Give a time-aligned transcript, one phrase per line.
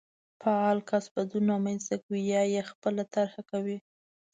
[0.41, 3.77] فعال کس بدلون رامنځته کوي يا يې خپله طرحه کوي.